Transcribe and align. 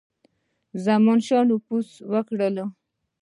زمانشاه 0.85 1.43
به 1.47 1.47
نفوذ 1.51 1.87
وکړي. 2.11 2.49